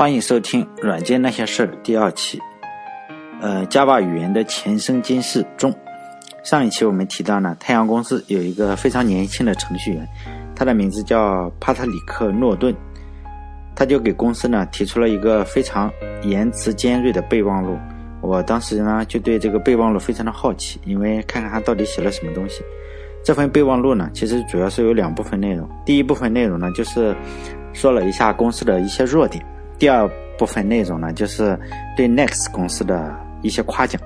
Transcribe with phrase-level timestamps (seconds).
[0.00, 2.40] 欢迎收听《软件那些事儿》第二期。
[3.38, 5.70] 呃，Java 语言的前生今世中，
[6.42, 10.08] 上一期我们提到呢，太阳公司有一个非常年轻的程序员，
[10.56, 12.74] 他的名字叫帕特里克·诺顿，
[13.76, 15.92] 他就给公司呢提出了一个非常
[16.22, 17.76] 言辞尖锐的备忘录。
[18.22, 22.62] 我当时呢就对这个备忘录非常的好奇，因为看看他到底写了什么东西。
[23.22, 27.14] 这份备忘录呢，其实主要是有两部分内容，第一部分内容呢就是
[27.74, 29.44] 说了一下公司的一些弱点。
[29.80, 30.06] 第二
[30.38, 31.58] 部分内容呢，就是
[31.96, 34.00] 对 Next 公司的一些夸奖。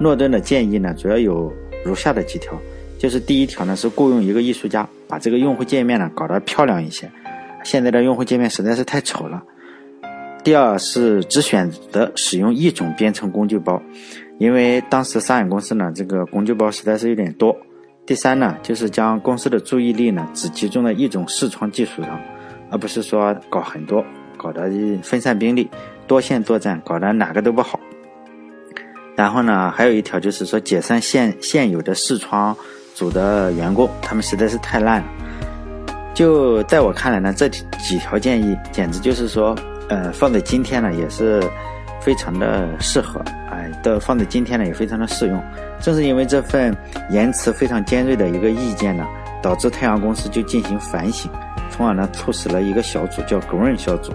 [0.00, 1.52] 诺顿的建议呢，主要有
[1.84, 2.58] 如下的几条：
[2.98, 7.10] 就是第一条呢，是雇佣一个艺术家，把这个用户界面呢搞得漂亮一些。
[7.62, 9.42] 现在的用户界面实在是太丑了。
[10.42, 13.82] 第二是只选择使用一种编程工具包，
[14.38, 17.54] 因为当时沙眼公司呢，这个工具包实在是有点多。
[18.06, 22.18] 第三呢，就是将公司的注意力呢，只集中在一种视窗技术上，
[22.70, 24.02] 而不是说搞很多。
[24.40, 24.70] 搞得
[25.02, 25.70] 分散兵力，
[26.06, 27.78] 多线作战，搞得哪个都不好。
[29.14, 32.56] 然后呢，还有一条就是说解散现现有的视窗
[32.94, 35.08] 组的员工，他们实在是太烂了。
[36.14, 39.54] 就在我看来呢，这几条建议简直就是说，
[39.90, 41.42] 呃，放在今天呢也是
[42.00, 45.44] 非常的适合，哎，的放在今天呢也非常的适用。
[45.82, 46.74] 正是因为这份
[47.10, 49.06] 言辞非常尖锐的一个意见呢，
[49.42, 51.30] 导致太阳公司就进行反省，
[51.70, 54.12] 从而呢促使了一个小组叫 Green 小组。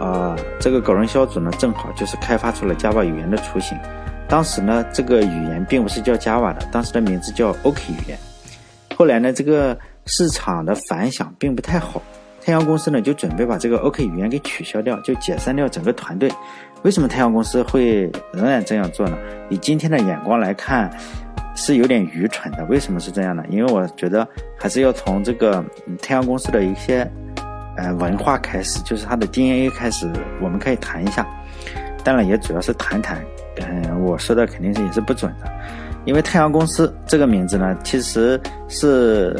[0.00, 3.78] 啊，这个狗人小组呢，正好就是开发出了 Java 语言的雏形。
[4.28, 8.18] 当时呢，这个语言并不是叫 Java 的，当时的名字叫 OK 语言。
[8.96, 12.02] 后来呢，这个市场的反响并不太好，
[12.44, 16.28] 太阳公司呢就准备把这个 OK 语言给取消掉，就解散掉整个团队。
[16.82, 19.16] 为什么太阳公司会仍然这样做呢？
[19.48, 20.90] 以今天的眼光来看，
[21.54, 22.64] 是有点愚蠢的。
[22.66, 23.44] 为什么是这样呢？
[23.48, 24.26] 因为我觉得
[24.58, 25.64] 还是要从这个
[26.00, 27.10] 太阳公司的一些。
[27.76, 30.08] 呃，文化开始就是它的 DNA 开始，
[30.40, 31.26] 我们可以谈一下，
[32.04, 33.20] 当然也主要是谈谈。
[33.56, 35.52] 嗯，我说的肯定是也是不准的，
[36.04, 39.36] 因为太阳公司这个名字呢，其实是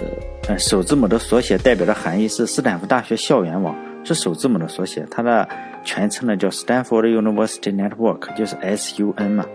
[0.49, 3.73] 呃首字母的缩写，代表的含义是斯坦福大学校园网，
[4.03, 5.49] 是首字母的缩写，它的
[5.85, 9.47] 全称呢叫 Stanford University Network，就是 SUN 嘛。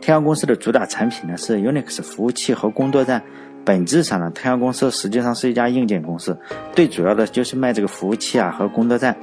[0.00, 3.22] 太阳公司的主打产品呢是 Unix 服务器和工作站。
[3.64, 6.38] 本质上呢，太阳公司实际上是一家硬件公司，
[6.72, 9.16] 最主要的就是卖这个服务器啊和工作站。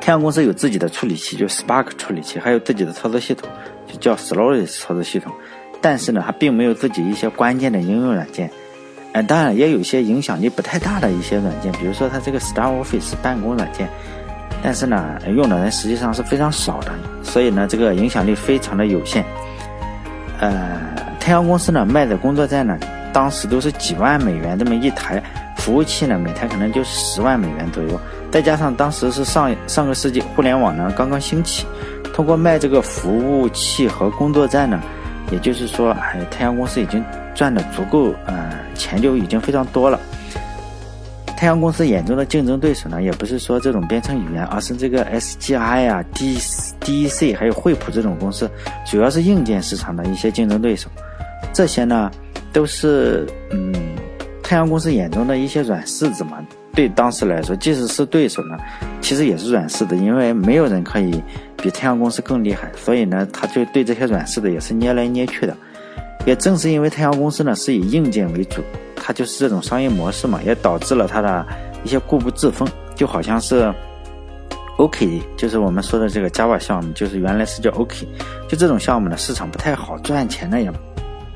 [0.00, 3.46] 太阳公司有自己的处理器，就 Spark 处理器，还有自己的操作系统，
[3.86, 5.30] 就叫 Solaris 操作系统。
[5.82, 8.50] 但是呢，它并没有自己一些关键的应用软件。
[9.12, 13.86] 嗯，当然也有一些影响力不太大的一些软件，比如说它这个 Star Office 办公软件。
[14.62, 19.24] 但是呢，用的人实际上是非常少的，所以呢，这个影响力非常的有限。
[20.38, 20.80] 呃，
[21.18, 22.78] 太阳公司呢卖的工作站呢。
[23.12, 25.20] 当时都是几万美元这么一台
[25.56, 28.00] 服务器呢，每台可能就十万美元左右。
[28.30, 31.66] 再加上当时是上上个世纪互联网呢刚刚兴起，
[32.14, 34.80] 通过卖这个服务器和工作站呢，
[35.32, 37.04] 也就是说，哎，太阳公司已经
[37.34, 39.98] 赚的足够，呃，钱就已经非常多了。
[41.40, 46.36] 太阳公司眼中的竞争对手呢，也不是说这种编程语言，而是这个 SGI 啊、D
[46.82, 48.46] DEC 还有惠普这种公司，
[48.86, 50.90] 主要是硬件市场的一些竞争对手。
[51.50, 52.10] 这些呢。
[52.52, 53.72] 都是嗯，
[54.42, 56.44] 太阳公司眼中的一些软柿子嘛。
[56.74, 58.58] 对当时来说，即使是对手呢，
[59.00, 61.22] 其实也是软柿子，因为没有人可以
[61.56, 62.68] 比太阳公司更厉害。
[62.76, 65.56] 所以呢，他就对这些软柿子也是捏来捏去的。
[66.26, 68.62] 也正是因为太阳公司呢是以硬件为主，
[68.96, 71.46] 它就是这种商业模式嘛，也导致了它的
[71.84, 72.68] 一些固步自封。
[72.94, 73.72] 就好像是
[74.76, 78.06] OK，就是我们说的这个 Java 项目，就是原来是叫 OK，
[78.48, 80.70] 就这种项目呢，市场不太好，赚钱呢也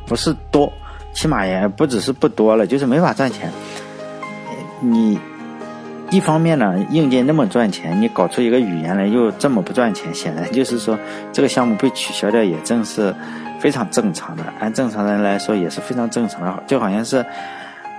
[0.07, 0.73] 不是多。
[1.15, 3.49] 起码也不只是不多了，就是没法赚钱。
[4.81, 5.17] 你
[6.11, 10.99] 一方面呢，硬件那么赚钱，你搞出一个语言来又这么不赚钱，显然就是说
[11.33, 13.15] 这个项目被取消掉也正是
[13.65, 14.45] 非常正常的。
[14.61, 17.25] 按正常人来说也是非常正常的，就好像是，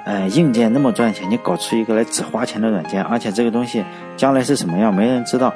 [0.05, 3.83] 呃，硬件那么赚钱，你搞出一个来只花钱的软件，而且这个东西
[4.15, 5.51] 将来是什么样没人知道，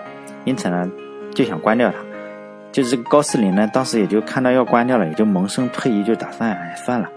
[0.46, 0.90] 因此呢
[1.36, 1.98] 就想关掉它。
[2.72, 7.08] 就是高斯林呢，当时也就看到要关掉了，也就萌生退役，就打算哎算了。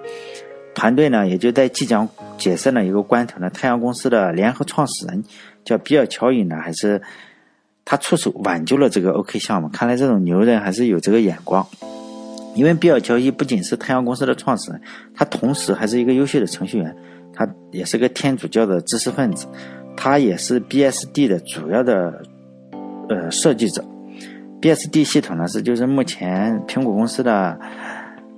[0.75, 2.07] 团队呢，也就在即将
[2.37, 5.25] 解散的一个关头呢，太阳公司的联合创始人
[5.65, 7.01] 叫比尔·乔伊呢，还是
[7.87, 9.69] 他出手挽救了这个 OK 项目。
[9.71, 11.67] 看来这种牛人还是有这个眼光。
[12.55, 14.81] 因为比尔·乔伊不仅是太阳公司的创始人，
[15.15, 16.95] 他同时还是一个优秀的程序员，
[17.33, 19.47] 他也是个天主教的知识分子，
[19.97, 22.23] 他也是 BSD 的主要的
[23.09, 23.85] 呃设计者。
[24.61, 27.59] BSD 系统呢是就是目前苹果公司的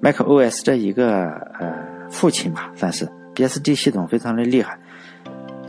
[0.03, 1.29] macOS 的一个
[1.59, 1.95] 呃。
[2.11, 4.79] 父亲吧，算是 BSD 系统非常的厉害。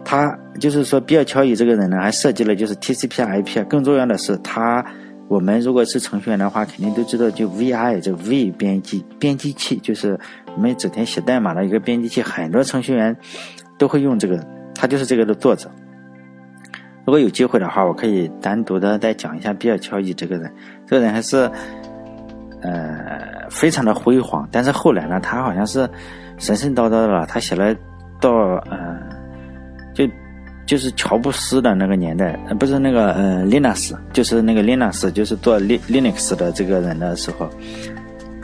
[0.04, 3.66] 他就是说，比尔·乔伊这个人呢，还设计了就是 TCP/IP。
[3.66, 4.86] 更重要的是，他
[5.28, 10.20] 我们如果是程序员的话，肯定都知道，就 VI 这 V 编辑编辑器，就是
[10.56, 13.16] 我们整天写代码的一个编辑器，很多程序员
[13.78, 14.40] 都会用这个。
[14.76, 15.72] 他就是这个的作者。
[17.06, 20.54] 如果有机会的话，我可以单独的再讲一下比尔·乔伊这个人。
[20.86, 21.50] 这个人还是
[22.62, 25.90] 呃非常的辉煌，但是后来呢，他好像是
[26.38, 27.26] 神神叨叨的了。
[27.26, 27.74] 他写了
[28.20, 28.32] 到
[28.70, 29.00] 呃
[29.94, 30.06] 就
[30.66, 37.50] 就是乔布斯的那个年代，呃不是那个呃 Linux，就是那个 Linux，就是做 Linux 的这个人的时候。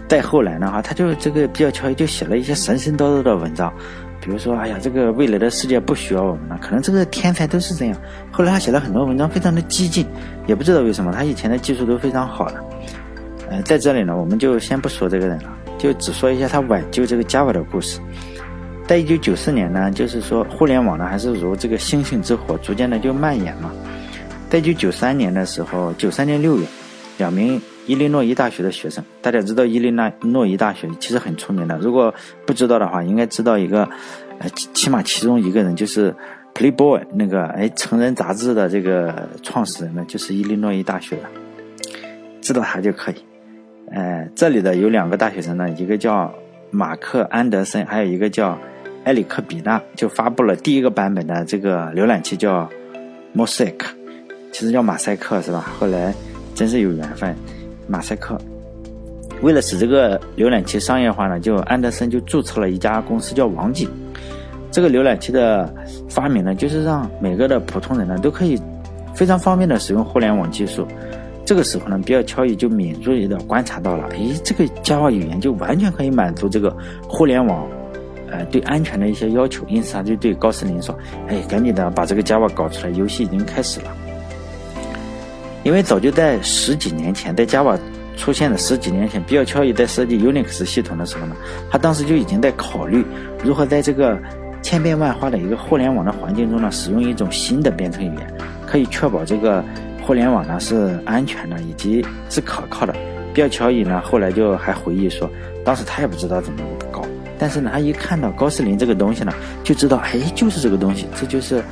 [0.08, 3.74] 再后来的话，他就这个比较·乔伊就写了一些神神叨叨的文章。
[4.20, 7.98] 比如说，哎呀，这个未来的世界不需要我们了，可能这个天才都是这样。
[8.30, 10.06] 后来他写了很多文章，非常的激进，
[10.46, 12.64] 也不知道为什么，他以前的技术都非常好的。
[13.50, 18.00] 呃，在这里呢，我们就先不说这个人了，就只说一下他挽救这个 Java 的故事。
[18.92, 23.72] 在一九九四年呢，就是说互联网呢还是如这个星星之火，逐渐的就蔓延嘛。
[24.50, 26.66] 在一九九三年的时候，九三年六月，
[27.18, 27.62] 两名。
[27.86, 29.90] 伊利诺伊大学的学生，大家知道伊利
[30.24, 31.78] 诺伊大学其实很出名的。
[31.78, 32.14] 如果
[32.46, 33.88] 不知道的话，应该知道一个，
[34.40, 36.12] 呃，起码其中一个人就是
[36.54, 41.24] 《Playboy》那个哎成人杂志的这个创始人呢，就是伊利诺伊大学的，
[42.42, 43.16] 知道他就可以。
[43.90, 46.34] 呃，这里的有两个大学生呢，一个叫
[46.72, 48.58] 马克安德森，还有一个叫
[49.06, 52.70] 埃里克比纳，就发布了第一个版本的这个浏览器叫
[53.36, 53.76] Mosaic，
[54.52, 55.72] 其实叫马赛克是吧？
[55.80, 56.14] 后来
[56.54, 57.36] 真是有缘分。
[57.88, 58.38] 马赛克
[59.42, 63.90] 为了使这个浏览器商业化呢，就安德森就注册了一家公司叫网景。
[64.70, 65.74] 这个浏览器的
[66.08, 68.58] 发明呢，就是让每个的普通人呢都可以
[69.16, 70.88] 非常方便的使用互联网技术。
[71.44, 76.74] 这个时候呢，比尔·乔伊就敏锐的观察到了，诶，这个 Java 语言就完全可以满足这个
[77.10, 77.68] 互联网
[78.32, 79.64] 呃对安全的一些要求。
[79.68, 80.98] 因此，他就对高斯林说
[81.30, 83.92] ：“哎，赶紧的把这个 Java 搞出来，游戏已经开始了。”
[85.64, 87.78] 因为早就在十几年前，在 Java
[88.18, 91.36] 出现的十几年前，比尔·乔伊在设计 Unix 系统的时候呢，
[91.70, 93.06] 他当时就已经在考虑
[93.44, 94.18] 如何在这个
[94.64, 98.34] 千变万化的一个互联网的环境中呢，使用一种新的编程语言，
[98.66, 99.64] 可以确保这个
[100.02, 102.96] 互联网呢是安全的以及是可靠的。
[103.34, 105.30] 比尔·乔伊呢后来就还回忆说，
[105.64, 106.60] 当时他也不知道怎么，
[107.42, 109.34] 但是呢，他一看到高斯林这个东西呢，
[109.64, 111.64] 就知道，哎，就是这个东西，这就是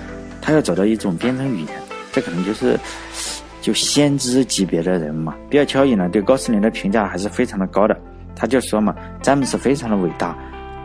[0.42, 1.68] 他要找到一种编程语言，
[2.12, 2.76] 这可能就是。
[3.62, 7.96] 就先知级别的人嘛，比尔·乔伊呢对高斯林的评价还是非常的高的。
[8.34, 10.34] 他就说嘛，詹姆斯非常的伟大，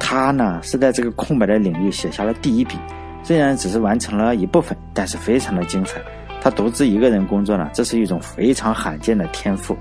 [0.01, 2.77] 他呢是在这个空白的领域写下了第一笔，
[3.23, 6.01] 虽然只是完成了一部分，但是非常的精彩。
[6.45, 9.75] 他独自一个人工作呢，这是一种非常罕见的天赋。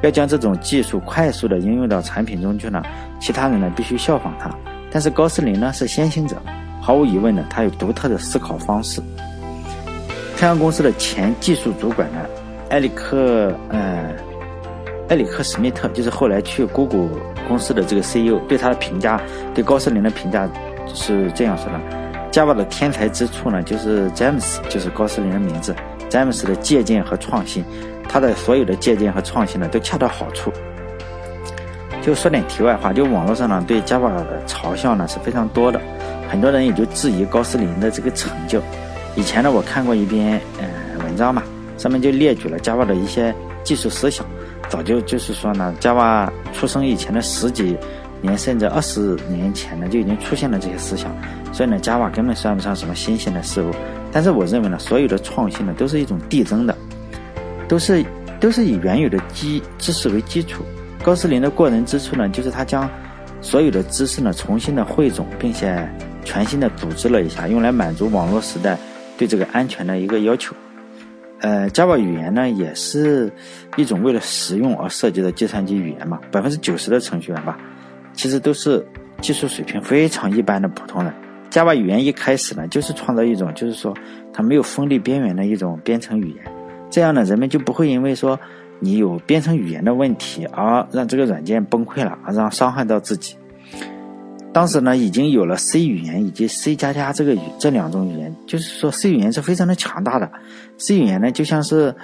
[0.00, 2.82] 要将这种技术快速的应用到产品中去呢，
[3.20, 4.50] 其他人呢必须效仿他。
[4.90, 6.40] 但是高斯林呢是先行者，
[6.80, 9.02] 毫无疑问的，他有独特的思考方式。
[10.38, 12.18] 太阳公司的前技术主管呢，
[12.70, 14.14] 埃里克，呃，
[15.10, 17.10] 埃里克史密特，就是后来去谷歌
[17.46, 19.20] 公司的这个 CEO，对他的评价，
[19.54, 20.48] 对高斯林的评价
[20.94, 21.78] 是这样说的
[22.32, 25.74] ：Java 的天才之处呢，就是詹姆斯，就是高斯林的名字，
[26.16, 27.62] 詹姆斯的借鉴和创新，
[28.08, 30.50] 他的所有的借鉴和创新呢，都恰到好处。
[32.00, 35.78] 就说点题外话，就网络上呢，对 Java 的嘲笑呢是非常多的，
[36.26, 38.62] 很多人也就质疑高斯林的这个成就。
[39.14, 41.42] 以前呢，我看过一篇呃文章嘛，
[41.76, 44.24] 上面就列举了 Java 的一些技术思想。
[44.70, 47.76] 早就就是说呢，Java 出生以前的十几
[48.20, 51.10] 年甚至二十年前呢，就已经出现了这些思想。
[51.52, 53.70] 所以呢，Java 根本算不上什么新鲜的事物。
[54.12, 56.76] 但是我认为呢，所有的创新呢，都是一种递增的，
[57.68, 58.04] 都是
[58.40, 60.64] 都是以原有的基知识为基础。
[61.02, 62.88] 高斯林的过人之处呢，就是他将
[63.40, 65.88] 所有的知识呢重新的汇总，并且
[66.24, 68.76] 全新的组织了一下，用来满足网络时代。
[69.18, 70.54] 对这个安全的一个要求，
[71.40, 73.32] 呃，Java 语言呢，也是
[73.74, 76.20] 一种为了实用而设计的计算机语言嘛。
[76.30, 77.56] 百分之九十的程序员吧，
[78.16, 78.84] 其实都是
[79.20, 81.12] 技术水平非常一般的普通人。
[81.50, 83.94] Java 语言一开始呢，就是创造一种，就是说
[84.32, 86.44] 它没有锋利边缘的一种编程语言，
[86.90, 88.38] 这样呢，人们就不会因为说
[88.80, 93.36] 你有编程语言的问题而让这个软件崩溃了，而让伤害到自己。
[94.52, 100.30] 当时呢，已经有了 C 语言以及 C 加加这个语这两种语言，就是说 C 语言是非常的强大的。
[100.78, 101.94] C 语言呢，就像是，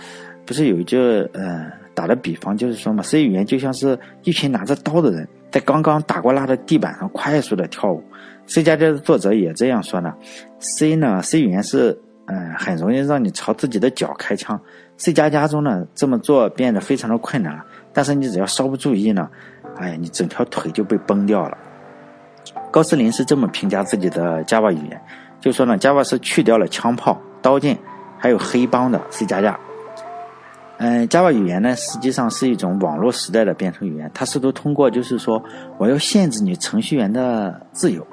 [0.44, 0.96] 不是有一句
[1.32, 8.02] 呃打的比方，就是说嘛，C 语言就像是一群拿着刀的人在刚刚打过蜡的地板上快速的跳舞。
[8.46, 10.12] C 加加的作者也这样说呢。
[10.58, 14.60] C 呢，C 语言是嗯很容易让你朝自己的脚开枪。
[14.96, 17.64] C 加加中呢，这么做变得非常的困难了。
[17.92, 19.28] 但是你只要稍不注意呢，
[19.76, 21.56] 哎呀，你整条腿就被崩掉了。
[22.70, 25.00] 高斯林是这么评价自己的 Java 语言：
[25.40, 27.78] 就说呢，Java 是去掉了枪炮、刀剑，
[28.18, 29.58] 还有黑帮的 C 加加。
[30.84, 35.40] 嗯，Java 语言呢，实际上是一种网络时代的编程语言，它试图通过就是说，
[35.78, 38.04] 我要限制你程序员的自由，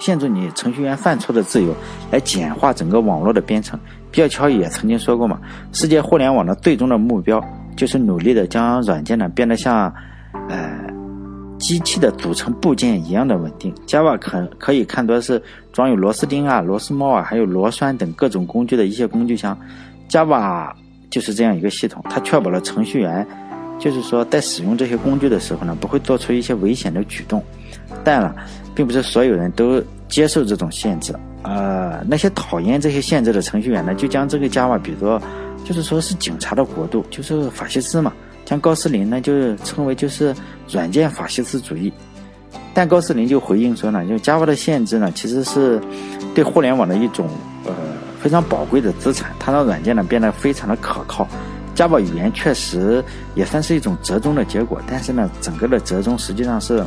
[0.00, 1.72] 限制你程序员犯错的自由，
[2.10, 3.78] 来简化整个网络的编程。
[4.10, 5.40] 比尔·乔也曾经说过嘛，
[5.72, 7.40] 世界互联网的最终的目标
[7.76, 9.94] 就是努力的将软件呢变得像，
[10.48, 10.84] 呃。
[11.58, 15.42] 机器的组成部件一样的稳定，Java 可可以看作是
[15.72, 19.58] 装有螺丝钉啊、螺丝帽啊，还有螺栓等各种工具的一些工具箱。
[20.06, 20.70] Java
[21.10, 23.26] 就是这样一个系统，它确保了程序员，
[23.78, 27.42] 就是说在使用这些工具的时候呢，不会做出一些危险的举动。
[28.04, 28.34] 但了，
[28.74, 31.14] 并不是所有人都接受这种限制。
[31.42, 35.20] 呃，那些讨厌这些限制的程序员呢，就将这个 Java 比作，
[35.64, 38.12] 就是说是警察的国度，就是法西斯嘛。
[38.44, 40.34] 将高斯林呢，就称为就是
[40.68, 41.92] 软件法西斯主义，
[42.72, 45.80] 但高斯林就回应说呢，就 Java 的限制呢，其实是
[46.32, 47.28] 对互联网的一种
[48.20, 51.26] 非常宝贵的资产，它让软件呢变得非常的可靠。
[51.74, 53.04] Java 语言确实
[53.34, 56.84] 也算是一种折中的结果，但是呢，整个的折中实际上是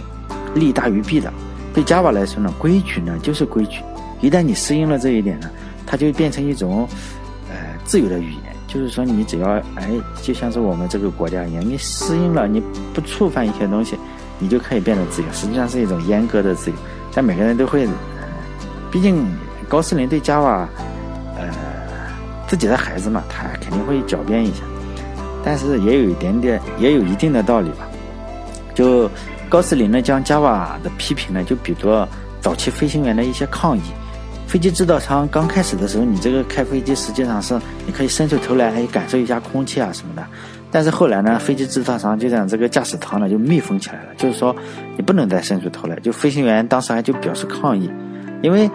[0.56, 1.32] 利大于弊的。
[1.74, 3.82] 对 Java 来说呢，规矩呢就是规矩，
[4.20, 5.50] 一旦你适应了这一点呢，
[5.86, 6.88] 它就变成一种
[7.50, 7.56] 呃
[7.86, 8.42] 自由的语言。
[8.68, 9.90] 就是说，你只要哎，
[10.22, 12.62] 就像是我们这个国家一样，你适应了，你
[12.94, 13.98] 不触犯一些东西，
[14.38, 15.28] 你就可以变得自由。
[15.34, 16.76] 实际上是一种阉割的自由，
[17.12, 17.88] 但每个人都会，
[18.92, 19.26] 毕竟
[19.68, 20.68] 高斯林对 Java，
[21.40, 21.50] 呃，
[22.48, 24.64] 自己的孩子嘛，他肯定会狡辩一下，
[25.44, 27.88] 但是也有一点点，也有一定的道理吧。
[28.76, 29.10] 就
[29.50, 32.08] 高斯林呢，将 Java 的批评呢，就比作
[32.42, 33.82] 早期飞行员的一些抗议。
[34.48, 37.54] 飞机制造商刚开始的时候，你这个开飞机实际上是
[37.86, 40.26] 你可以伸出头来，哎，感受一下空气啊什么的。
[40.72, 44.56] 但是后来呢，飞机制造商就让这个驾驶舱呢就密封起来了，就是说
[44.98, 45.96] 你不能再伸出头来。
[45.98, 47.92] 就飞行员当时还就表示抗议，
[48.42, 48.70] 因为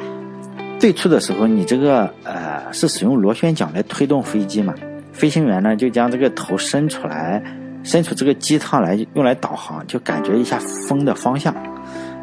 [0.84, 4.74] 最初的时候你这个呃是使用螺旋桨来推动飞机嘛，
[5.14, 7.42] 飞行员呢就将这个头伸出来，
[7.82, 11.56] 伸出这个机舱来用来导航，就感觉一下风的方向。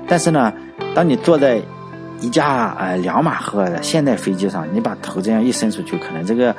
[0.08, 0.54] 但是呢，
[0.94, 1.60] 当你坐在
[2.20, 6.56] 一架呃两马赫的现代飞机上，你把头这样一伸出去，可能这个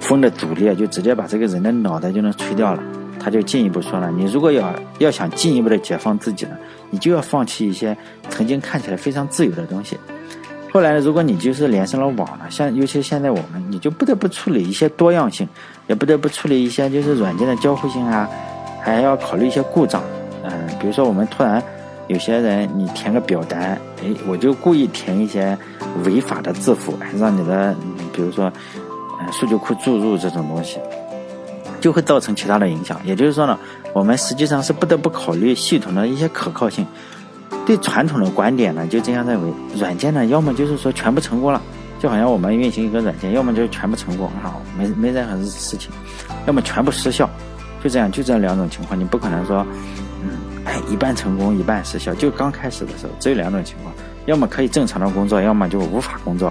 [0.00, 2.82] 风的阻力就直接把这个人的脑袋就能吹掉了。
[3.20, 6.56] 他就进一步说了，你如果要要想进一步的解放自己呢，
[6.88, 7.94] 你就要放弃一些
[8.30, 9.98] 曾经看起来非常自由的东西。
[10.74, 15.48] 后来，如果你就是连上了网了，像尤其现在我们，你就不得不处理一些多样性，
[15.86, 18.28] 也不得不处理一些就是软件的交互性啊，
[18.82, 20.02] 还要考虑一些故障。
[20.42, 20.50] 嗯，
[20.80, 21.62] 比如说我们突然。
[22.06, 25.56] 有些人，你填个表单，哎，我就故意填一些
[26.04, 27.74] 违法的字符，让你的，
[28.12, 28.52] 比如说，
[29.18, 30.78] 呃，数据库注入这种东西，
[31.80, 33.00] 就会造成其他的影响。
[33.04, 33.58] 也就是说呢，
[33.94, 36.86] 我们实际上是不得不考虑系统的一些可靠性。
[37.66, 41.60] 对传统的观点呢，就这样认为，软件呢，要么就是说全部成功了，
[41.98, 45.90] 就好像我们运行一个软件，要么就是全部成功啊，没没任何事情，
[46.46, 47.28] 要么全部失效，
[47.82, 49.66] 就这样，就这两种情况，你不可能说。
[50.22, 50.30] 嗯
[50.66, 52.14] 哎，一半成功，一半失效。
[52.14, 53.94] 就刚开始的时候，只有两种情况：
[54.24, 56.50] 要么可以正常的工作，要么就无法工作。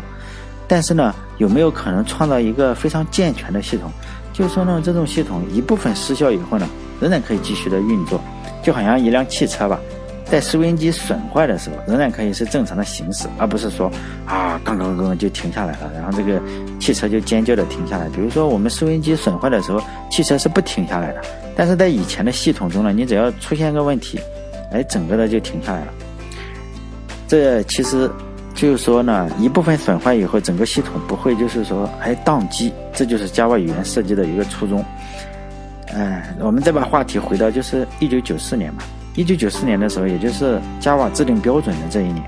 [0.67, 3.91] 但是呢，有没有可能创造一个非常健全的系统？
[4.31, 6.69] 就是说呢，这种系统一部分失效以后呢，
[7.01, 8.21] 仍然可以继续的运作。
[8.61, 9.79] 就好像一辆汽车吧，
[10.33, 13.87] 在收音机损坏的时候，仍然可以是正常的行驶，而不是说
[14.25, 16.41] 啊，刚刚刚就停下来了，然后这个
[16.79, 18.09] 汽车就尖叫的停下来。
[18.09, 21.21] 比如说我们收音机损坏的时候，汽车是不停下来的。
[21.55, 24.19] 但是在以前的系统中呢，你只要出现个问题，
[24.71, 25.93] 哎，整个的就停下来了。
[27.27, 28.09] 这其实
[28.55, 34.83] 就是说呢，一部分损坏以后，整个系统不会就是说哎宕机，这就是 Java 语言设计的一个初衷。
[35.93, 38.83] 哎，我们再把话题回到就是一九九四年吧。
[39.15, 42.23] 一九九四年的时候，也就是 Java 制定标准的这一年，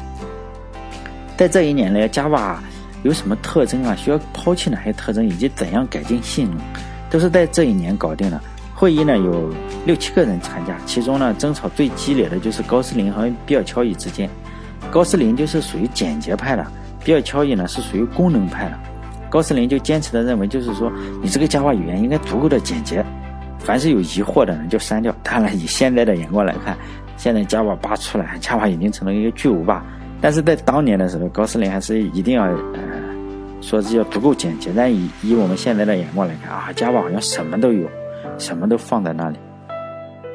[1.36, 2.58] 在这一年呢，Java
[3.04, 3.96] 有什么特征啊？
[3.96, 6.60] 需要抛弃哪些特征，以及怎样改进性能，
[7.10, 8.42] 都是在这一年搞定了。
[8.74, 9.50] 会议呢有
[9.86, 14.30] 六七个人参加，其中呢争吵最激烈的就是高斯林和比尔乔伊之间。
[14.92, 16.66] 高斯林就是属于简洁派的，
[17.04, 18.78] 比尔乔伊呢是属于功能派的。
[19.30, 23.04] 高斯林就坚持的认为，就是说你这个 Java 语言应该足够的简洁，
[23.66, 25.14] 凡是有疑惑的人就删掉。
[25.24, 26.78] 当然，以现在的眼光来看，
[27.18, 29.84] 现在 Java 八出来，Java 已经成了一个巨无霸。
[30.22, 32.60] 但是在当年的时候，高斯林还是一定要呃
[33.60, 34.72] 说是要足够简洁。
[34.74, 37.90] 但以以我们现在的眼光来看啊，Java 好像什么都有。
[38.38, 39.38] 什么都放在那里，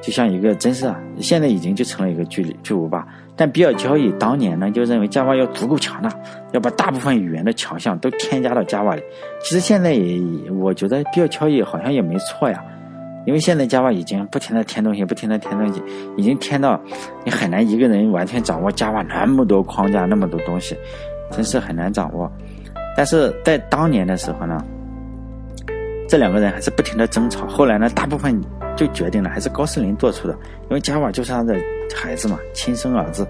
[0.03, 3.07] 就像一个真是啊，现在已经就成了一个巨巨无霸。
[3.37, 6.11] 但比尔交易当年呢，就认为 Java 要足够强大，
[6.53, 9.03] 要把大部分语言的强项都添加到 Java 里。
[9.43, 12.65] 其实现在也，我觉得比尔交易好像也没错呀，
[13.27, 15.83] 因为现在 Java 已经不停的添东西，不停的添东西，
[16.17, 16.81] 已经添到
[17.25, 20.77] 你很难一个人完全掌握 Java 那么多框架那么多东西，
[21.31, 22.31] 真是很难掌握。
[22.97, 24.65] 但是在当年的时候呢，
[26.09, 27.47] 这两个人还是不停的争吵。
[27.47, 28.41] 后来呢，大部分
[28.77, 30.35] 就决定了还是高斯林做出的，
[30.69, 31.57] 因为 Java 就是他的
[31.95, 33.27] 孩子嘛，亲生儿子。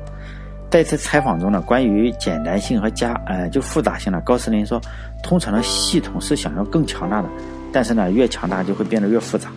[0.70, 4.80] 在一次采访中呢，关于简单性和加呃就复杂性呢，高斯林说，
[5.20, 7.28] 通常的系统是想要更强大的，
[7.72, 9.50] 但是呢，越强大就会变得越复杂。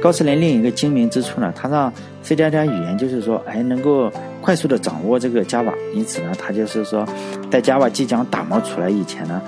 [0.00, 1.92] 高斯林另一个精明之处呢，他让
[2.22, 7.06] C 加加语言就是说，哎，能够快速的掌握这个 Java，因此呢，他就是说，
[7.50, 9.42] 在 Java 即将打磨出来以前呢，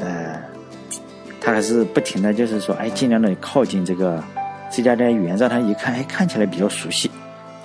[0.00, 0.40] 呃，
[1.40, 4.22] 他还是不停的就是说，哎，尽量的靠近这个
[4.70, 7.10] C 加加语言，让他一看，哎，看起来比较熟悉，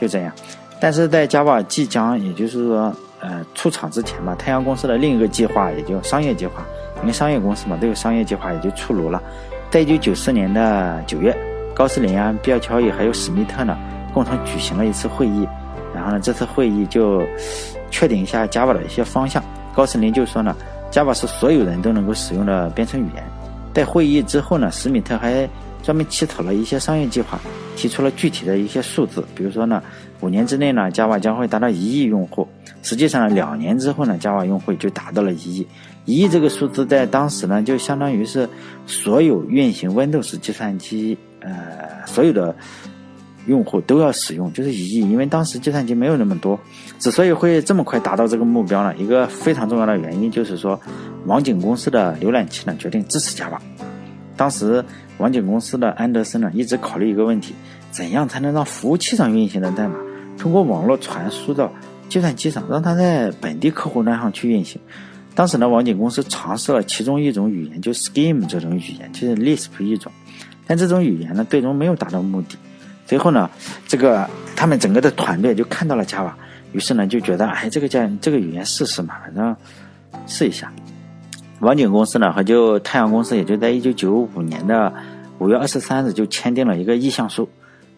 [0.01, 0.31] 就这样。
[0.79, 6.65] 但是在 Java 即将，也就是说，呃，出厂之前吧，太阳公司的另一个计划，也就商业计划，
[7.01, 9.21] 因为商业公司嘛，都有商业计划，也就出炉了。
[9.69, 11.35] 在一九九四年的九月。
[11.73, 13.77] 高斯林啊，比尔乔伊还有史密特呢，
[14.13, 15.47] 共同举行了一次会议。
[15.93, 17.21] 然后呢，这次会议就
[17.89, 19.43] 确定一下 Java 的一些方向。
[19.75, 20.55] 高斯林就说呢
[20.91, 23.23] ，Java 是所有人都能够使用的编程语言。
[23.73, 25.49] 在会议之后呢，史密特还
[25.81, 27.39] 专门起草了一些商业计划，
[27.75, 29.23] 提出了具体的一些数字。
[29.35, 29.81] 比如说呢，
[30.19, 32.47] 五年之内呢，Java 将会达到一亿用户。
[32.83, 35.67] 实际上，两年之后呢，Java 用户就达到了一亿。
[36.05, 38.47] 一亿这个数字在当时呢，就相当于是
[38.85, 41.17] 所有运行 Windows 计算机。
[41.43, 42.55] 呃，所有的
[43.45, 46.57] 用户都要使用，就是一，因为当时计算机没有那么多。
[46.99, 50.79] 之所以会这么快达到这个目标呢，一个非常重要的原因就是说，
[51.25, 53.57] 网景公司的浏览器呢决定支持 Java。
[54.37, 54.83] 当时
[55.17, 57.53] 网景公司的安德森呢一直考虑一个问题：
[57.91, 59.95] 怎样才能让服务器上运行的代码
[60.37, 61.71] 通过网络传输到
[62.07, 64.81] 计算机上，让它在本地客户端上去运行？
[65.35, 70.11] 当时呢，网景公司尝试了其中一种语言，就 Scheme 这种语言，就是 Lisp 一种。
[70.65, 72.57] 但这种语言呢，最终没有达到目的。
[73.05, 73.49] 最后呢，
[73.87, 76.31] 这个他们整个的团队就看到了 Java，
[76.71, 79.55] 于是呢就觉得，哎，这个叫这个语言试试嘛，反正
[80.25, 80.71] 试一下。
[81.59, 84.93] 网景公司呢和就太阳公司也就在一九九五年的
[85.37, 87.47] 五月二十三日就签订了一个意向书。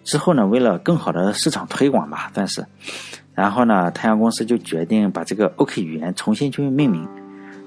[0.03, 2.65] 之后呢，为了更好的市场推广吧，算是，
[3.33, 7.07] 然后呢，太阳公司就决定把这个 OK 语言重新去命名。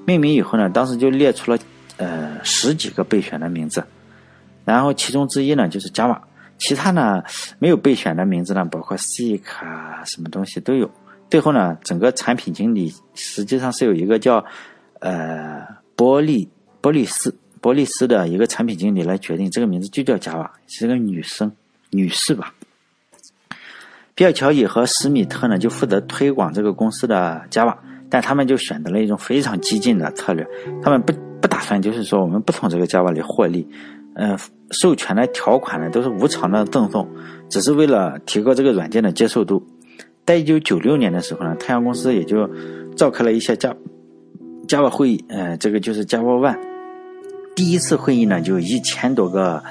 [0.04, 1.58] 命名以后呢，当时就列出了
[1.98, 3.84] 呃十几个备选的名字。
[4.68, 6.18] 然后其中之一呢就是 Java，
[6.58, 7.22] 其他呢
[7.58, 10.90] 没有备选的名字呢，包括 C 卡，什么东西都有。
[11.30, 14.44] 最后呢，整个产品经理实际上是有一个叫
[15.00, 16.50] 呃波利
[16.82, 21.50] 波利斯波利斯的一个产品经理来决定，这个名字就叫 Java，是个女生
[21.90, 22.52] 女士吧。
[24.14, 27.74] 比尔乔伊和史密特呢就负责推广这个公司的 Java，
[28.10, 30.46] 但他们就选择了一种非常激进的策略，
[30.82, 33.66] 他们不不打算就是说我们不从这个 Java 里获利。
[34.18, 34.36] 呃，
[34.72, 37.08] 授权的条款呢都是无偿的赠送，
[37.48, 39.64] 只是为了提高这个软件的接受度。
[40.26, 42.50] 在一九九六年的时候呢，太阳公司也就
[42.96, 43.76] 召开了一些 Java
[44.66, 46.58] Java 会议，呃，这个就是 Java One。
[47.56, 49.62] 第一次会议呢，就一千多个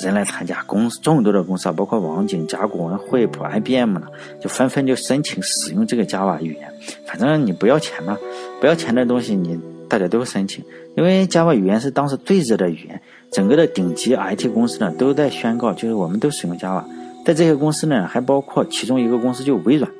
[0.00, 4.02] 人来参加，公司众多的公司啊，包括网景、甲骨文、惠普、IBM 呢，
[4.40, 6.72] 就纷纷就申请使用这个 Java 语言。
[7.06, 8.16] 反正你不要钱嘛，
[8.60, 10.64] 不要钱的东西你大家都申请，
[10.96, 13.00] 因为 Java 语言是当时最热的语言。
[13.30, 16.84] 整个的顶级 IT 公司呢，都在宣告，就是我们都使用 Java。
[17.24, 19.90] 在这些公司呢，还包括其中一个公司，就微软。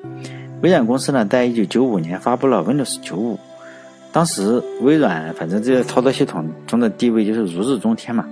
[0.62, 3.38] 微软公司呢，在一九九五年发布了 Windows 九五。
[4.12, 8.24] 当时微软反正这个操作系统中的地位就是如日中天嘛。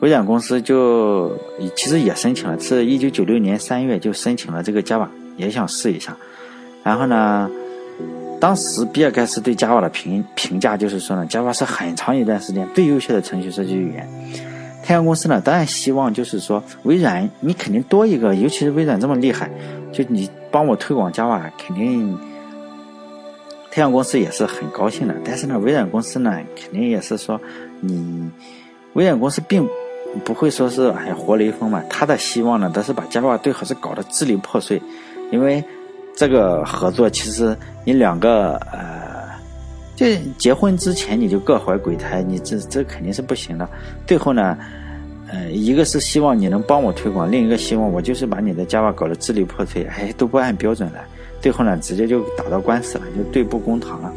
[0.00, 1.34] 微软公司就
[1.74, 6.14] 其实也申请了，是一九九六年三月就申请了这个 Java，也想试一下。
[6.82, 7.50] 然后呢？
[8.38, 14.06] 当时比尔盖茨对 Java 的评评价就是说呢，Java 是很长一段时间最优秀的程序设计语言。
[14.84, 19.50] 太阳公司呢，当然希望就是说，微软你肯定多一个，尤其是微软这么厉害，
[19.92, 22.16] 就你帮我推广 Java，肯定
[23.70, 25.14] 太阳公司也是很高兴的。
[25.24, 27.40] 但是呢，微软公司呢，肯定也是说，
[27.80, 28.30] 你
[28.92, 29.66] 微软公司并
[30.24, 34.80] 不会说是哎活雷锋嘛，他的希望呢，都是把 Java 最好是搞得支离破碎，
[35.32, 35.64] 因为。
[36.16, 39.28] 这个合作其实你两个呃，
[39.94, 40.06] 就
[40.38, 43.68] 结婚之前你就各怀鬼胎，你这这肯定是不行的。
[44.06, 44.56] 最后呢，
[45.28, 51.04] 呃，一个是希望你能帮我推广，另一个希望我就是把你的 Java 搞得支离破碎，哎，都不按标准来。
[51.38, 54.10] 最后呢，直接就打到官司了，就对簿公堂了。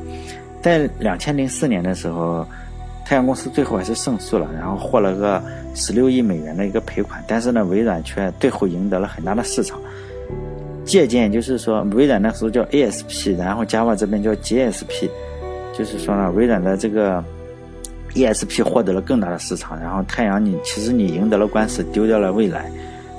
[0.62, 2.48] 在两千零四年的时候，
[3.06, 5.44] 太阳公司最后还是胜诉了，然后获了个
[5.76, 9.78] 十六亿美元的一个赔款，但是呢，微软却最后赢得了很大的市场。
[10.90, 15.08] 借鉴就是说，微软那时候叫 ASP，然后 Java 这边叫 GSP，
[15.78, 17.24] 就是说呢，微软的这个
[18.16, 22.72] ESP 获得了更大的市场，然后太阳你其实你赢得了官司，丢掉了未来。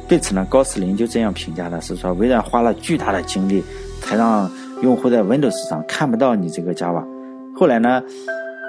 [0.08, 3.62] 对此呢，高斯林就这样评价的，是说微软花了巨大的精力，
[4.00, 4.50] 才让
[4.82, 7.04] 用户在 Windows 上看不到你这个 Java。
[7.54, 8.02] 后来呢，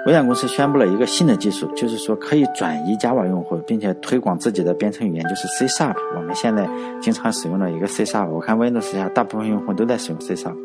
[0.04, 5.94] 微软公司宣布了一个新的技术，就是说可以转移 Java 用户，并且推广自己的编程语言，就是 C Sharp。
[6.16, 6.68] 我们现在
[7.00, 10.56] 经常使用的一个 C Sharp，我看 Windows 下大部分用户都在使用 C Sharp，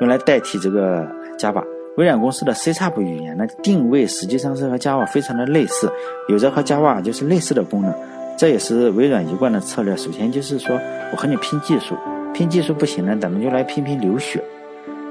[0.00, 1.06] 用来代替这个
[1.38, 1.62] Java。
[1.98, 5.92] 微软公司的 C Sharp 语言呢，定位实际上是和 Java 非常的类似，
[6.28, 7.92] 有着和 Java 就是类似的功能。
[8.38, 9.94] 这也是微软一贯的策略。
[9.96, 10.80] 首先就是说
[11.12, 11.96] 我和你拼技术，
[12.32, 14.42] 拼技术不行呢，咱们就来拼拼流血。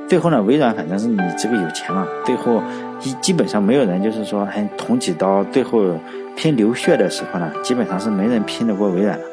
[0.08, 2.62] 最后呢，微软反正是你这个有钱了，最后
[3.04, 5.84] 一基本上没有人就是说还捅几刀，最后
[6.36, 9.26] 拼流血的时候呢，基本上是没人拼得过微软的。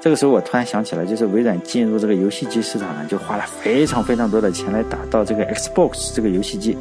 [0.00, 6.76] 这个时候我突然想起来，就是微软进入这个游戏机市场呢，就花了非常非常多的钱来打造这个 Xbox 这个游戏机。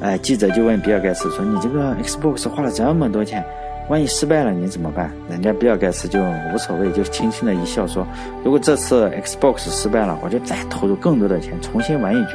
[0.00, 3.42] 哎，记者就问比尔盖茨说：“你这个 Xbox 花了这么多钱？”
[3.88, 5.12] 万一失败了你怎么办？
[5.28, 8.06] 人家比尔盖茨就无所谓，就轻轻的一笑说
[8.42, 12.30] ：“如果这次 Xbox 失败了，我就再投入更多的钱重新玩一局。”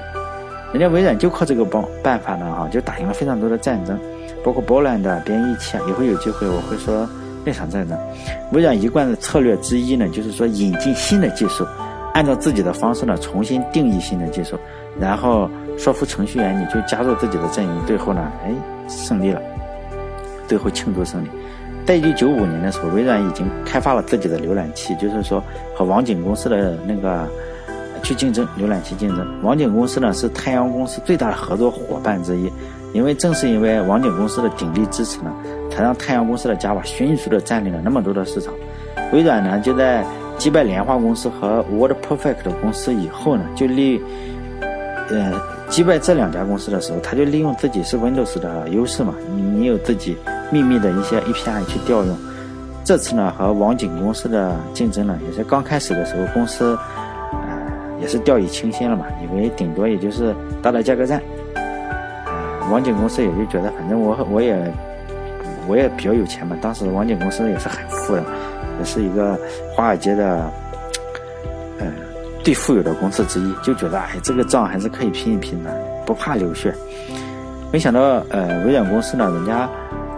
[0.72, 4.00] 人家微软就靠这个办办法呢，哈，就打赢了非常多的战争，
[4.44, 5.82] 包括波兰的编译器啊。
[5.90, 7.10] 以后有机会我会说
[7.44, 7.98] 那场战争。
[8.52, 11.66] 微软一贯的策略之一呢，就是说引进新的技术，
[12.14, 14.56] 按照自己的方式呢重新定义新的技术，
[15.00, 18.54] 然后说服程序员你就加入自己的阵营，最后呢，哎，
[18.88, 19.42] 胜利了。
[20.48, 21.28] 最后庆祝胜利，
[21.90, 25.44] 在一九九五年的时候，微软已经开发了自己的浏览器，就是说
[25.76, 27.28] 和网景公司的那个
[28.04, 29.28] 去竞争浏览器竞争。
[29.42, 32.48] 网景公司呢是太阳公司最大的合作伙伴之一，
[32.94, 35.34] 因为正是因为网景公司的鼎力支持呢，
[35.72, 38.54] 才让太阳公司的 Java 迅速的占领了那么多的市场。
[39.12, 40.06] 微软呢就在
[40.38, 44.00] 击败莲花公司和 WordPerfect 公司以后呢，就利，
[45.10, 45.34] 呃，
[45.68, 50.16] 击败这两家公司的时候，他就利用自己是 Windows 的优势嘛，你你有自己。
[50.52, 52.18] 秘密的一些 API 去调用，
[52.84, 56.76] 这次呢和网景公司的竞争呢，也是刚开始的时候，公司
[57.32, 57.40] 呃
[58.02, 61.22] 也是掉以轻心了嘛，以为顶多也就是打打价格战，
[61.54, 64.74] 呃网景公司也就觉得反正我我也
[65.68, 68.24] 我也比较有钱嘛，当时网景公司也是很富的，
[68.80, 69.38] 也是一个
[69.76, 70.52] 华尔街的
[71.78, 71.86] 呃
[72.44, 75.70] 最富有的公司之一，就觉得哎这个仗还是可以拼一拼的，
[76.08, 76.74] 不怕流血。
[77.72, 79.70] 没想到呃微软公司呢，人家。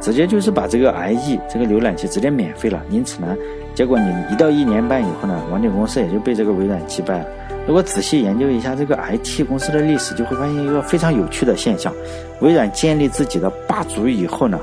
[0.02, 3.38] 直接就是把这个 IE 这个浏览器直接免费了，因此呢，
[3.76, 7.26] 结果你一到一年半以后呢，网景公司也就被这个微软击败了。
[7.68, 11.94] 如果仔细研究一下这个 IT 公司的历史，就会发现一个非常有趣的现象：
[12.42, 14.60] 微软建立自己的霸主以后呢，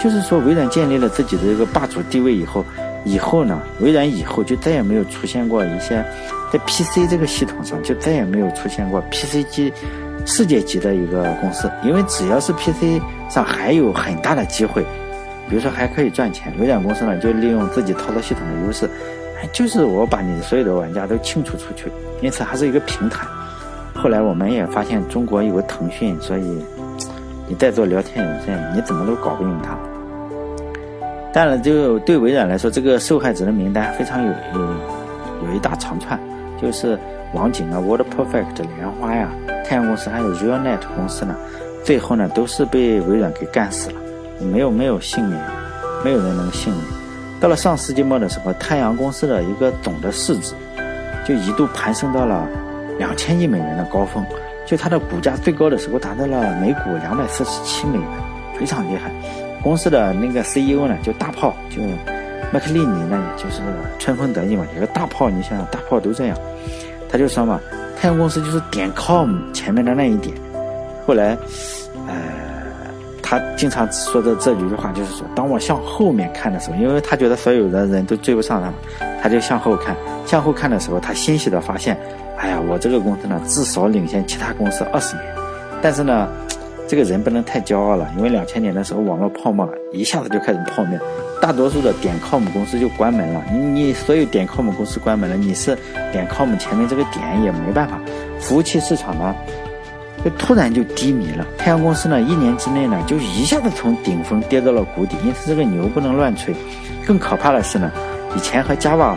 [0.00, 2.64] 就是说微软建立了自己的这个霸主地位以后，
[3.04, 6.04] 以后呢，微软以后就再也没有出现过一些
[6.52, 9.72] 在 PC 这个系统上就再也没有出现过 PC 机。
[10.26, 14.82] 世界级的一个公司，因为只要是 PC 上还有很大的机会，
[15.48, 18.88] 比如说还可以赚钱，微软公司呢就利用自己操作系统的优势，
[19.52, 23.26] 就是我把你所有的玩家都清除出去，因此还是一个平台。
[23.94, 26.64] 后来我们也发现中国有个腾讯，所以
[27.48, 29.76] 你在做聊天软件，你怎么都搞不赢它。
[31.32, 34.60] 但是，就对微软来说，这个受害者的名单非常有有
[35.46, 36.18] 有一大长串，
[36.60, 36.98] 就是
[37.32, 39.28] 网景啊、WordPerfect、莲花呀。
[39.64, 41.36] 太阳公司还有 RealNet 公司呢，
[41.84, 43.96] 最后呢都是被微软给干死了，
[44.40, 45.40] 没有没有幸免，
[46.04, 46.84] 没有人能幸免。
[47.40, 50.54] 到了上世纪末的时候，太阳公司的一个总的市值
[51.24, 52.48] 就一度攀升到了
[52.98, 54.24] 两千亿美元的高峰，
[54.66, 58.08] 就它的股价最高的时候达到了每股两百四十七美元，
[58.58, 59.10] 非常厉害。
[59.62, 61.80] 公司的那个 CEO 呢就大炮，就
[62.52, 63.60] 麦克利尼呢也就是
[63.98, 66.36] 春风得意嘛，有个大炮，你想想大炮都这样，
[67.08, 67.60] 他就说嘛。
[68.00, 70.34] 太阳公司就是点 com 前面的那一点，
[71.06, 71.36] 后来，
[72.08, 72.14] 呃，
[73.22, 78.72] 他经常说的这一句话就是说，当我向后面看的时候，因为他觉得所有的人都追不上他，
[79.22, 81.94] 他就向后看，向后看的时候，他欣喜的发现，
[82.38, 85.26] 哎呀，我这个公司呢，至少领先其他公司二十年，
[85.82, 86.26] 但是呢，
[86.90, 90.98] 这个人不能太骄傲了，因为两千年的时候网络泡沫一下子就开始破灭。
[91.40, 95.78] 大多数的点 com 公司就关门了，你你所有点 com 公司关门了，你是
[96.10, 98.00] 点 com 前面这个点也没办法。
[98.40, 99.32] 服务器市场呢，
[100.24, 101.46] 就突然就低迷了。
[101.56, 106.52] 太阳公司呢，一年之内呢，就一下子从顶峰跌到了谷底，因此这个牛不能乱吹。
[107.06, 107.88] 更可怕的是呢，
[108.36, 109.14] 以前和 Java，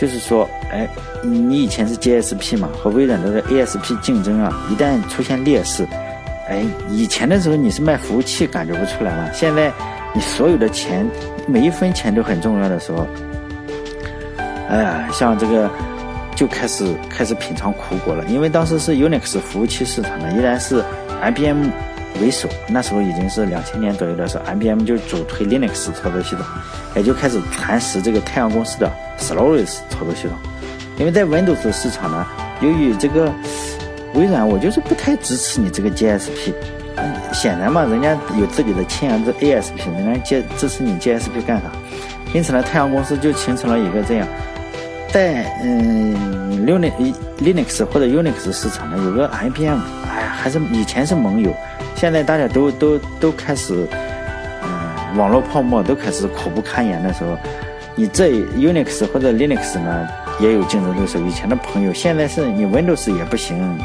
[0.00, 0.88] 就是说，哎，
[1.24, 5.84] 你以前是 JSP 嘛，和微软的 ASP 竞争啊，一旦出现劣势，
[6.50, 9.72] 哎，以前的时候你是卖服务器感觉不出来了，现在。
[10.12, 11.08] 你所有的钱，
[11.46, 13.06] 每一分钱都很重要的时候，
[14.68, 15.70] 哎呀，像这个
[16.34, 18.24] 就开始开始品尝苦果了。
[18.24, 20.82] 因为当时是 Unix 服务器市场呢，依然是
[21.22, 21.68] IBM
[22.20, 22.48] 为首。
[22.66, 26.44] 那时候已经是两千年左右的时候，IBM 就主推 Linux 操作系统，
[26.96, 30.36] 也就开始蚕食这个太阳公司的 Solaris 操作系统。
[30.98, 32.26] 因为在 Windows 市场呢，
[32.60, 33.32] 由于这个
[34.14, 36.52] 微软，我就是不太支持你这个 GSP。
[37.32, 41.70] 显然嘛，人家有自己的亲儿子 ASP，人家接支持你 GSP 干啥？
[42.34, 44.26] 因此呢，太阳公司就形成了一个这样，
[45.10, 49.78] 在嗯 Linux Linux 或者 Unix 市场呢，有个 IBM，
[50.12, 51.54] 哎，还是以前是盟友，
[51.94, 53.86] 现在大家都都都开始，
[54.62, 57.38] 嗯，网络泡沫都开始苦不堪言的时候，
[57.94, 60.08] 你这 Unix 或者 Linux 呢
[60.40, 63.78] 也有竞争对手，以前的朋友，现在是你 Windows 也不行。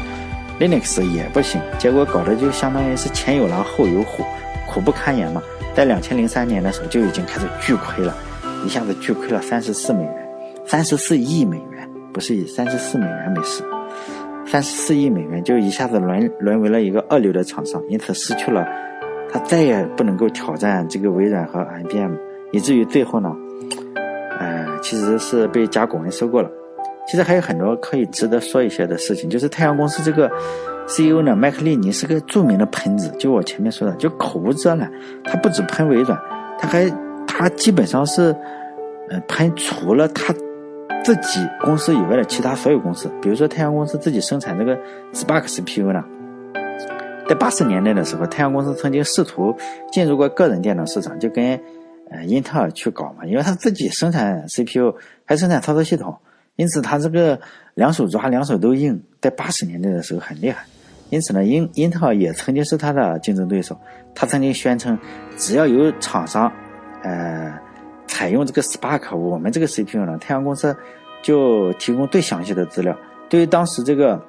[0.58, 4.24] Linux 也不行，结果搞得就相当于是前有狼后有虎，
[4.66, 5.42] 苦不堪言嘛。
[5.74, 8.16] 在两千零三年的时候就已经开始巨亏了，
[8.64, 10.28] 一下子巨亏了三十四美元，
[10.64, 13.62] 三十四亿美元，不是以三十四美元没事，
[14.46, 18.66] 三十四亿美元就一下子沦沦为了一个二流的厂商，因此失去了，
[19.30, 22.14] 他再也不能够挑战这个微软和 IBM，
[22.52, 23.36] 以至于最后呢，
[24.86, 26.48] 其实是被甲骨文收购了。
[27.08, 30.30] 其实还有很多可以值得说一些的事情，就是太阳公司这个
[30.86, 34.88] CEO 呢，麦克利尼是个著名的喷子，就我前面说的，就口无遮拦。
[35.24, 36.16] 他不止喷微软，
[36.56, 36.88] 他还
[37.26, 38.34] 他基本上是，
[39.10, 40.32] 呃，喷除了他
[41.02, 43.10] 自己公司以外的其他所有公司。
[43.20, 44.78] 比如说太阳公司自己生产这个
[45.12, 46.04] Spark CPU 呢，
[47.28, 49.52] 在八十年代的时候，太阳公司曾经试图
[49.90, 51.60] 进入过个人电脑市场，就跟
[52.10, 56.16] 呃英特尔去搞嘛，因为他自己生产 CPU，还生产操作系统。
[56.56, 57.38] 因此，他这个
[57.74, 60.64] 两手抓，两手都硬，在八十年代的时候很厉害。
[61.10, 63.78] 因此呢，英英特尔也曾经是他的竞争对手。
[64.14, 64.98] 他曾经宣称，
[65.36, 66.50] 只要有厂商，
[67.02, 67.52] 呃，
[68.06, 70.74] 采用这个 Spark，我们这个 CPU 呢，太阳公司
[71.22, 72.96] 就提供最详细的资料。
[73.28, 74.20] 对于当时这个，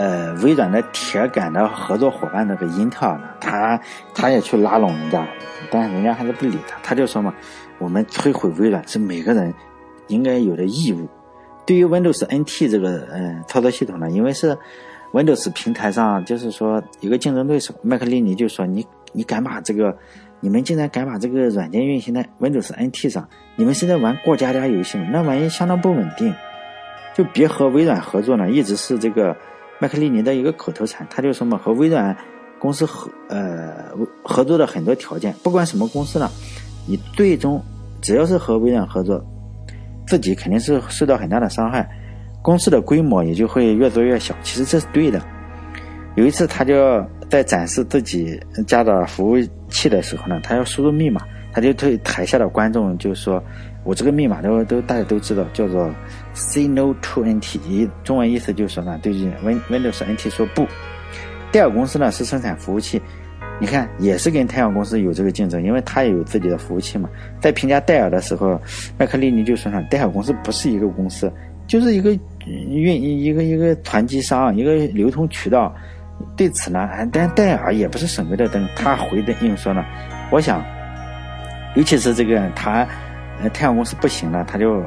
[0.00, 3.78] 呃，微软的铁杆的合作伙伴那个英特尔呢，他
[4.14, 5.28] 他也去拉拢人家，
[5.70, 6.78] 但是人家还是不理他。
[6.82, 7.34] 他就说嘛，
[7.78, 9.52] 我们摧毁微软是每个人。
[10.08, 11.08] 应该有的义务。
[11.64, 14.58] 对于 Windows NT 这个嗯操作系统呢，因为是
[15.12, 19.96] Windows 平台上，就是说有个竞争对手，麦克利尼就说你你敢把这个，
[20.40, 25.06] 你们竟然敢把这个软件运行在 Windows NT 上，你们是在玩过家家游戏吗？
[25.12, 26.34] 那玩意相当不稳定，
[27.14, 29.36] 就别和微软合作呢，一直是这个
[29.80, 31.04] 麦克利尼的一个口头禅。
[31.10, 32.16] 他就说嘛，和微软
[32.60, 33.88] 公司合呃
[34.22, 36.30] 合作的很多条件，不管什么公司呢，
[36.86, 37.60] 你最终
[38.00, 39.20] 只要是和微软合作。
[40.06, 41.88] 自己肯定是受到很大的伤害，
[42.42, 44.34] 公司的规模也就会越做越小。
[44.42, 45.22] 其实这是对的。
[46.16, 49.36] 有一次，他就要在展示自己家的服务
[49.68, 53.40] 器的时候呢，他要输入密码，他就对台下的观众就说
[53.84, 55.88] ：“我这个密码都都大家都知道，叫做
[56.32, 59.12] ‘Say No to NT’，中文意思就是说呢，对
[59.42, 60.66] Win Windows NT 说不。”
[61.52, 63.00] 戴尔公司呢是生产服务器。
[63.62, 67.10] 你看，也是跟太阳公司有这个竞争，因为他也有自己的服务器嘛。
[67.40, 68.58] 在评价戴尔的时候，
[68.96, 71.30] 麦克利尼就说：“呢，戴尔公司不是一个公司，
[71.66, 75.74] 就是一个运一个一个团机商，一个流通渠道。”
[76.36, 78.66] 对此呢，但戴尔也不是省油的灯。
[78.76, 79.84] 他回的应说呢
[80.32, 80.64] ：“我想，
[81.76, 82.86] 尤其是这个他，
[83.52, 84.82] 太阳公司不行了，他就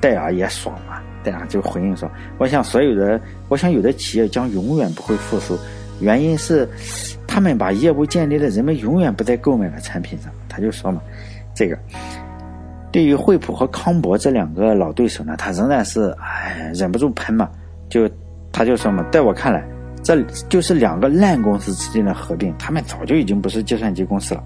[0.00, 1.00] 戴尔也爽嘛。
[1.22, 5.58] 戴尔就回应说：我想所有的，我想有的企业将永远不会复苏，
[6.00, 6.68] 原因是。”
[7.26, 11.02] 他们把业务建立在人们永远不再购买的产品上，他就说嘛，
[11.52, 11.76] 这个
[12.92, 17.50] 对于惠普和康柏这两个老对手呢，他仍然是哎忍不住喷嘛，
[17.88, 18.08] 就
[18.52, 19.66] 他就说嘛，在我看来，
[20.00, 24.44] 这就是两个烂公司之间的合并，他们早就已经不是计算机公司了。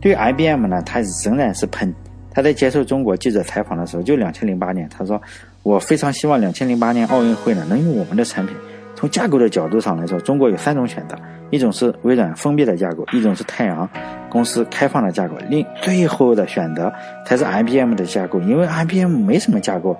[0.00, 1.94] 对于 IBM 呢，他仍然是喷。
[2.34, 5.20] 他在接受中国记者采访的时候，就两千零八年，他说
[5.62, 8.56] 我非常希望两千零八年奥运会呢能用我们的产品。
[8.94, 11.16] 从架构的角度上来说，中国有三种选择。
[11.50, 13.86] 一种是微软封闭的架构，一种是太阳
[14.30, 16.90] 公司开放的架构，另最后的选择
[17.26, 19.94] 才是 IBM 的架构，因为 IBM 没什么架构。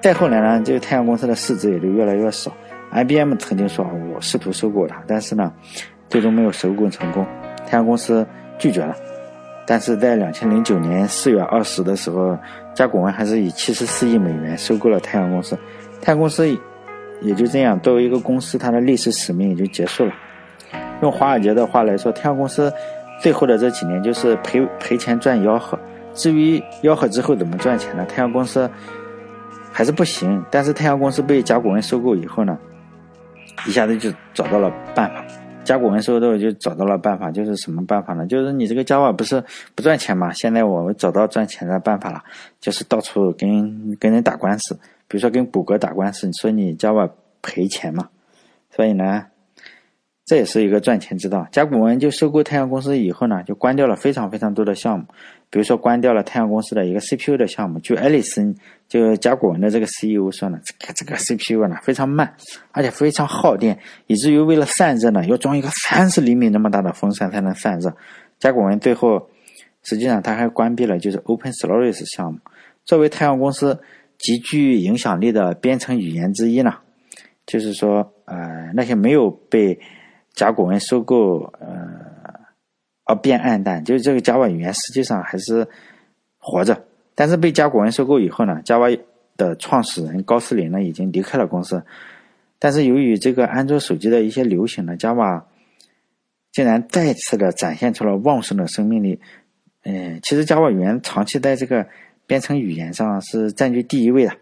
[0.00, 2.52] 再后来呢，这个太阳公司的市值也就越来越少。
[2.92, 5.52] IBM 曾经说我试图收购它，但是呢，
[6.08, 7.26] 最终没有收购成功，
[7.66, 8.24] 太阳公司
[8.56, 8.94] 拒绝了。
[9.66, 12.38] 但是在两千零九年四月二十的时候，
[12.72, 15.58] 甲骨文还是以七十四亿美元收购了太阳公司，
[16.00, 16.48] 太阳公司
[17.20, 20.12] 也就这样作为一个公司，它的历史使命也就结束了。
[21.02, 22.72] 用华尔街的话来说，太阳公司
[23.20, 25.78] 最后的这几年就是赔赔钱赚吆喝。
[26.14, 28.06] 至于吆喝之后怎么赚钱呢？
[28.06, 28.70] 太阳公司
[29.72, 30.42] 还是不行。
[30.50, 32.56] 但是太阳公司被甲骨文收购以后呢，
[33.66, 35.24] 一下子就找到了办法。
[35.66, 38.26] 甲骨文收购就找到了办法，就是什么办法呢？
[38.26, 39.42] 就是你这个 Java 不是
[39.74, 40.32] 不赚钱嘛？
[40.32, 42.22] 现在我们找到赚钱的办法了，
[42.60, 44.74] 就是到处跟跟人打官司，
[45.06, 47.10] 比如说跟谷歌打官司，你说你 Java
[47.42, 48.08] 赔钱嘛。
[48.70, 49.26] 所以呢。
[50.28, 51.46] 这也是一个赚钱之道。
[51.52, 55.04] 甲骨文就收购太阳公司以后呢，就关掉了非常非常多的项目，
[55.48, 57.78] 比如说关掉了太阳公司的一个 CPU 的项目。
[57.78, 58.54] 据艾利森，
[58.88, 62.34] 就甲骨文的这个 CEO 说呢，这个这个 CPU 呢非常慢，
[62.72, 67.96] 而且非常耗电，以至于为了散热呢，要装一个三十厘米那么大的风扇才能散热。
[68.38, 69.28] 甲骨文最后
[69.82, 72.38] 实际上他还关闭了就是 Open Source 项目。
[72.84, 73.80] 作为太阳公司
[74.18, 76.74] 极具影响力的编程语言之一呢，
[77.46, 79.78] 就是说呃那些没有被
[80.34, 82.05] 甲骨文收购，呃，
[83.06, 85.66] 而变暗淡，就是这个 Java 语言实际上还是
[86.38, 89.00] 活着，但是被甲骨文收购以后呢，Java
[89.36, 91.82] 的创始人高斯林呢已经离开了公司，
[92.58, 95.44] 但是由于这个安卓手机的一些流行呢，Java
[96.52, 99.20] 竟然再次的展现出了旺盛的生命力。
[99.84, 101.86] 嗯，其实 Java 语言长期在这个
[102.26, 104.32] 编程语言上是占据第一位的。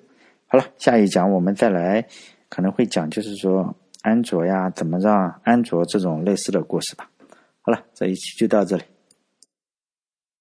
[0.46, 2.04] 好了，下一讲我们再来
[2.48, 3.76] 可能会讲，就是说。
[4.04, 7.08] 安卓呀，怎么让安卓这种类似的故事吧？
[7.66, 8.82] 好了，这一期就到这里。